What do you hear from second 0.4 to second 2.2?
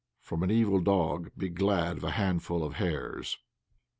an evil dog be glad of a